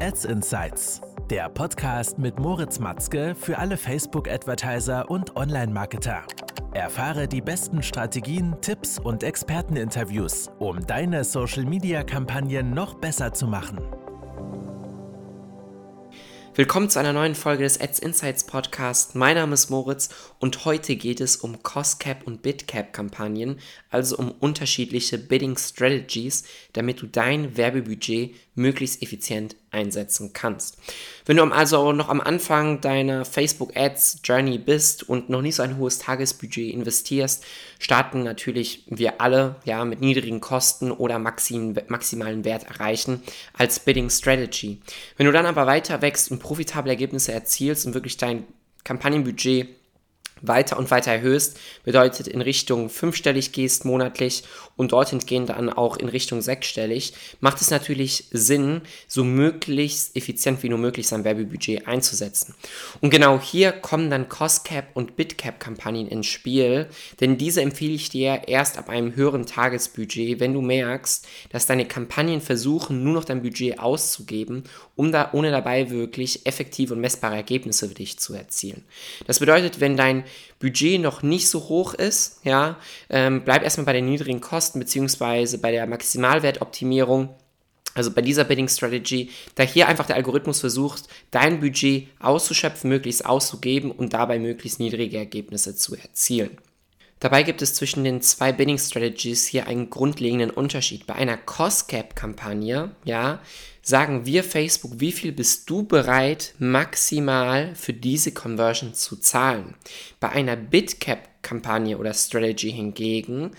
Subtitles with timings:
[0.00, 6.24] Ads Insights, der Podcast mit Moritz Matzke für alle Facebook-Advertiser und Online-Marketer.
[6.74, 13.78] Erfahre die besten Strategien, Tipps und Experteninterviews, um deine Social-Media-Kampagnen noch besser zu machen.
[16.56, 19.14] Willkommen zu einer neuen Folge des Ads Insights Podcast.
[19.14, 20.08] Mein Name ist Moritz
[20.38, 23.60] und heute geht es um Cost Cap und Bid Cap Kampagnen,
[23.90, 30.78] also um unterschiedliche Bidding Strategies, damit du dein Werbebudget möglichst effizient einsetzen kannst.
[31.24, 35.62] Wenn du also noch am Anfang deiner Facebook Ads Journey bist und noch nicht so
[35.62, 37.44] ein hohes Tagesbudget investierst,
[37.78, 44.80] starten natürlich wir alle ja mit niedrigen Kosten oder maximalen Wert erreichen als Bidding Strategy.
[45.16, 48.44] Wenn du dann aber weiter wächst und profitable Ergebnisse erzielst und wirklich dein
[48.84, 49.68] Kampagnenbudget
[50.42, 54.44] weiter und weiter erhöhst, bedeutet in Richtung fünfstellig gehst monatlich
[54.76, 60.62] und dorthin gehen dann auch in Richtung sechsstellig, macht es natürlich Sinn, so möglichst effizient
[60.62, 62.54] wie nur möglich sein Werbebudget einzusetzen.
[63.00, 66.88] Und genau hier kommen dann Cost Cap und Bid Cap Kampagnen ins Spiel,
[67.20, 71.86] denn diese empfehle ich dir erst ab einem höheren Tagesbudget, wenn du merkst, dass deine
[71.86, 74.64] Kampagnen versuchen, nur noch dein Budget auszugeben,
[74.96, 78.84] um da ohne dabei wirklich effektive und messbare Ergebnisse für dich zu erzielen.
[79.26, 80.25] Das bedeutet, wenn dein
[80.58, 82.78] Budget noch nicht so hoch ist, ja,
[83.10, 87.34] ähm, bleib erstmal bei den niedrigen Kosten beziehungsweise bei der Maximalwertoptimierung.
[87.94, 93.24] Also bei dieser Bidding Strategy, da hier einfach der Algorithmus versucht, dein Budget auszuschöpfen, möglichst
[93.24, 96.58] auszugeben und dabei möglichst niedrige Ergebnisse zu erzielen.
[97.26, 101.08] Dabei gibt es zwischen den zwei Bidding Strategies hier einen grundlegenden Unterschied.
[101.08, 103.40] Bei einer Cost Cap Kampagne, ja,
[103.82, 109.74] sagen wir Facebook, wie viel bist du bereit maximal für diese Conversion zu zahlen?
[110.20, 113.50] Bei einer Bidcap-Kampagne oder Strategy hingegen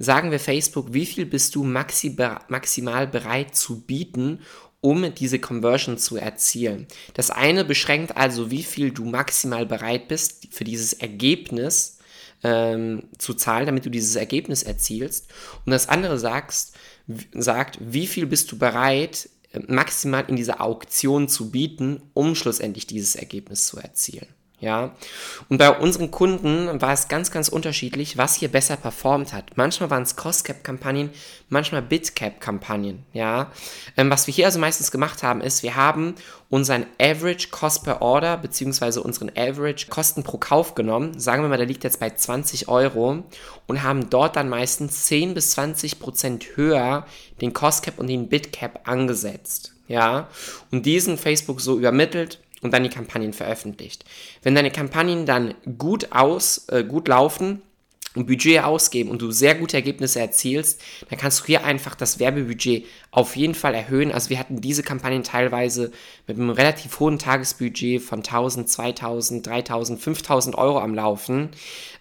[0.00, 2.16] sagen wir Facebook, wie viel bist du maxi
[2.48, 4.40] maximal bereit zu bieten,
[4.80, 6.88] um diese Conversion zu erzielen.
[7.14, 11.98] Das eine beschränkt also, wie viel du maximal bereit bist für dieses Ergebnis
[12.42, 15.28] ähm, zu zahlen, damit du dieses Ergebnis erzielst.
[15.64, 16.76] Und das andere sagst,
[17.32, 19.28] sagt, wie viel bist du bereit,
[19.68, 24.28] maximal in dieser Auktion zu bieten, um schlussendlich dieses Ergebnis zu erzielen.
[24.62, 24.94] Ja,
[25.48, 29.56] und bei unseren Kunden war es ganz, ganz unterschiedlich, was hier besser performt hat.
[29.56, 31.10] Manchmal waren es Cost-Cap-Kampagnen,
[31.48, 33.04] manchmal Bid-Cap-Kampagnen.
[33.12, 33.50] Ja,
[33.96, 36.14] ähm, was wir hier also meistens gemacht haben, ist, wir haben
[36.48, 41.18] unseren Average Cost per Order beziehungsweise unseren Average Kosten pro Kauf genommen.
[41.18, 43.24] Sagen wir mal, der liegt jetzt bei 20 Euro
[43.66, 47.04] und haben dort dann meistens 10 bis 20 Prozent höher
[47.40, 49.72] den Cost Cap und den Bid Cap angesetzt.
[49.88, 50.28] Ja,
[50.70, 54.04] und diesen Facebook so übermittelt und dann die Kampagnen veröffentlicht.
[54.42, 57.62] Wenn deine Kampagnen dann gut aus, äh, gut laufen,
[58.14, 62.18] und Budget ausgeben und du sehr gute Ergebnisse erzielst, dann kannst du hier einfach das
[62.18, 64.12] Werbebudget auf jeden Fall erhöhen.
[64.12, 65.92] Also wir hatten diese Kampagnen teilweise
[66.26, 71.50] mit einem relativ hohen Tagesbudget von 1000, 2000, 3000, 5000 Euro am Laufen.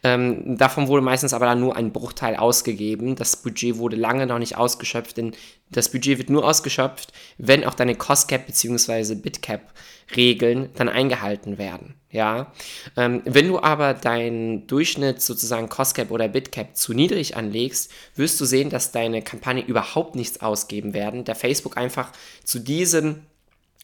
[0.03, 3.16] Ähm, davon wurde meistens aber dann nur ein Bruchteil ausgegeben.
[3.16, 5.33] Das Budget wurde lange noch nicht ausgeschöpft, denn
[5.71, 9.15] das Budget wird nur ausgeschöpft, wenn auch deine Cost Cap bzw.
[9.15, 9.73] Bit Cap
[10.15, 11.95] Regeln dann eingehalten werden.
[12.11, 12.51] Ja,
[12.97, 17.89] ähm, wenn du aber deinen Durchschnitt sozusagen Cost Cap oder Bit Cap zu niedrig anlegst,
[18.15, 22.11] wirst du sehen, dass deine Kampagne überhaupt nichts ausgeben werden, da Facebook einfach
[22.43, 23.21] zu diesem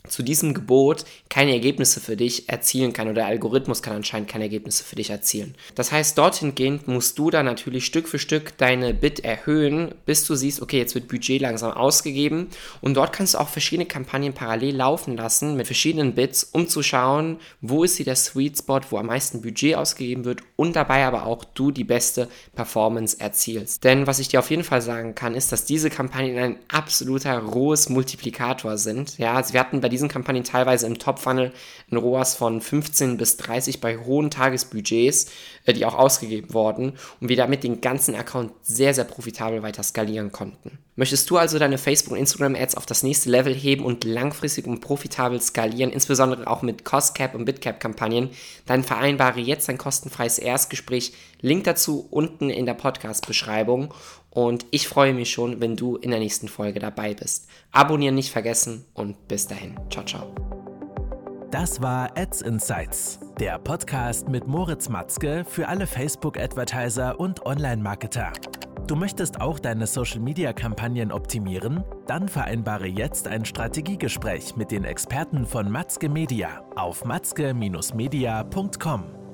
[0.07, 4.45] zu diesem Gebot keine Ergebnisse für dich erzielen kann oder der Algorithmus kann anscheinend keine
[4.45, 5.55] Ergebnisse für dich erzielen.
[5.75, 10.25] Das heißt, dorthin gehend musst du dann natürlich Stück für Stück deine Bit erhöhen, bis
[10.25, 12.47] du siehst, okay, jetzt wird Budget langsam ausgegeben
[12.81, 16.83] und dort kannst du auch verschiedene Kampagnen parallel laufen lassen mit verschiedenen Bits, um zu
[16.83, 21.05] schauen, wo ist hier der Sweet Spot, wo am meisten Budget ausgegeben wird und dabei
[21.05, 23.83] aber auch du die beste Performance erzielst.
[23.83, 27.37] Denn was ich dir auf jeden Fall sagen kann, ist, dass diese Kampagnen ein absoluter
[27.39, 29.17] rohes Multiplikator sind.
[29.17, 31.51] Ja, also wir hatten bei diesen Kampagnen teilweise im Top-Funnel
[31.91, 35.31] ein ROAS von 15 bis 30 bei hohen Tagesbudgets,
[35.65, 39.83] äh, die auch ausgegeben wurden und wir damit den ganzen Account sehr, sehr profitabel weiter
[39.83, 40.79] skalieren konnten.
[40.95, 44.81] Möchtest du also deine Facebook- und Instagram-Ads auf das nächste Level heben und langfristig und
[44.81, 48.31] profitabel skalieren, insbesondere auch mit Cost-Cap und Bit-Cap-Kampagnen,
[48.65, 51.13] dann vereinbare jetzt ein kostenfreies Erstgespräch.
[51.39, 53.93] Link dazu unten in der Podcast-Beschreibung
[54.37, 57.47] und ich freue mich schon, wenn du in der nächsten Folge dabei bist.
[57.71, 59.75] Abonnieren nicht vergessen und bis dahin.
[59.89, 60.27] Ciao, ciao.
[61.49, 68.31] Das war Ads Insights, der Podcast mit Moritz Matzke für alle Facebook-Advertiser und Online-Marketer.
[68.85, 71.83] Du möchtest auch deine Social-Media-Kampagnen optimieren?
[72.05, 79.26] Dann vereinbare jetzt ein Strategiegespräch mit den Experten von Matzke Media auf matzke-media.com.